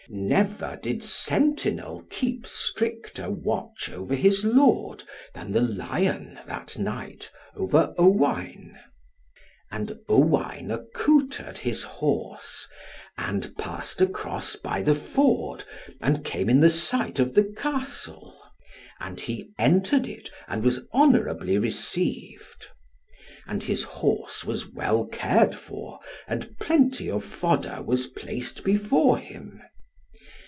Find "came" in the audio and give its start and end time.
16.25-16.49